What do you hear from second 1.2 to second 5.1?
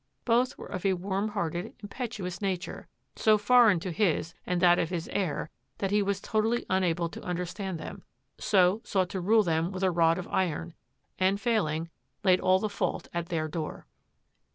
hearted, impetuous nature, so foreign to his and that of his